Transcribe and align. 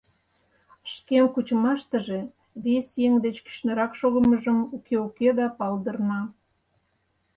Шкем 0.91 1.25
кучымаштыже 1.33 2.19
вес 2.63 2.87
еҥ 3.05 3.13
деч 3.25 3.35
кӱшнырак 3.45 3.91
шогымыжо, 3.99 4.53
уке-уке 4.75 5.29
да, 5.39 5.47
палдырна. 5.57 6.21